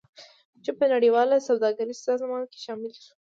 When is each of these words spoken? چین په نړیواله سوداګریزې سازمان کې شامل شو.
چین 0.63 0.75
په 0.79 0.85
نړیواله 0.93 1.45
سوداګریزې 1.47 2.03
سازمان 2.09 2.43
کې 2.51 2.59
شامل 2.65 2.91
شو. 3.01 3.11